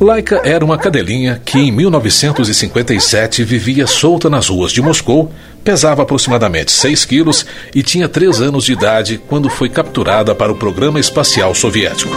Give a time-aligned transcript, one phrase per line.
[0.00, 5.32] Laika era uma cadelinha que em 1957 vivia solta nas ruas de Moscou,
[5.64, 10.54] pesava aproximadamente 6 quilos e tinha 3 anos de idade quando foi capturada para o
[10.54, 12.14] programa espacial soviético.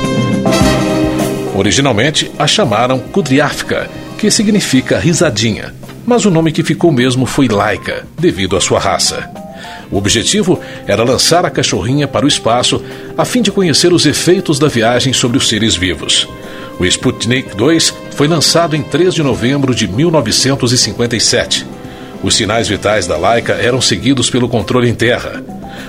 [1.55, 5.73] Originalmente a chamaram Kudryavka, que significa risadinha,
[6.05, 9.27] mas o nome que ficou mesmo foi Laika, devido à sua raça.
[9.91, 12.81] O objetivo era lançar a cachorrinha para o espaço
[13.17, 16.27] a fim de conhecer os efeitos da viagem sobre os seres vivos.
[16.81, 21.63] O Sputnik 2 foi lançado em 3 de novembro de 1957.
[22.23, 25.43] Os sinais vitais da Laika eram seguidos pelo controle em terra.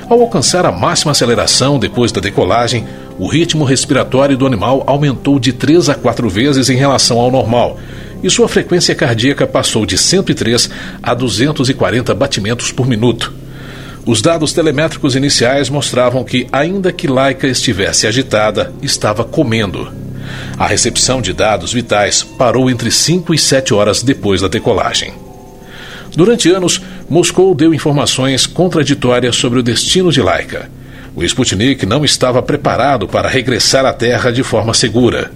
[0.07, 2.87] Ao alcançar a máxima aceleração depois da decolagem,
[3.19, 7.81] o ritmo respiratório do animal aumentou de 3 a 4 vezes em relação ao normal,
[8.23, 10.69] e sua frequência cardíaca passou de 103
[11.03, 13.33] a 240 batimentos por minuto.
[14.05, 20.02] Os dados telemétricos iniciais mostravam que, ainda que Laika estivesse agitada, estava comendo.
[20.59, 25.13] A recepção de dados vitais parou entre 5 e 7 horas depois da decolagem.
[26.15, 30.71] Durante anos, Moscou deu informações contraditórias sobre o destino de Laika.
[31.15, 35.31] O Sputnik não estava preparado para regressar à Terra de forma segura.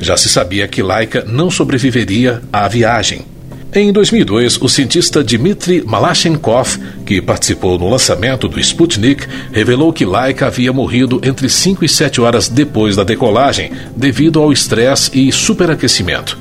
[0.00, 3.33] Já se sabia que Laika não sobreviveria à viagem.
[3.76, 10.46] Em 2002, o cientista Dmitry Malashchenkov, que participou no lançamento do Sputnik, revelou que Laika
[10.46, 16.38] havia morrido entre 5 e 7 horas depois da decolagem, devido ao estresse e superaquecimento.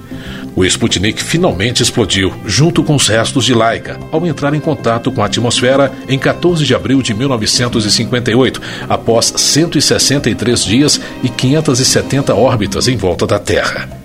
[0.55, 5.23] O Sputnik finalmente explodiu, junto com os restos de Laika, ao entrar em contato com
[5.23, 12.95] a atmosfera em 14 de abril de 1958, após 163 dias e 570 órbitas em
[12.95, 14.02] volta da Terra.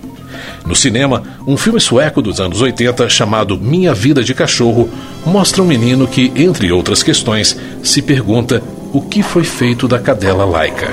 [0.69, 4.87] No cinema, um filme sueco dos anos 80 chamado Minha Vida de Cachorro
[5.25, 8.61] mostra um menino que, entre outras questões, se pergunta
[8.93, 10.89] o que foi feito da cadela laica.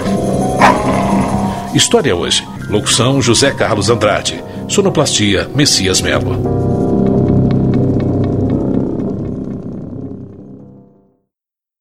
[1.74, 2.42] História hoje.
[2.70, 4.42] Locução José Carlos Andrade.
[4.66, 6.75] Sonoplastia Messias Melo.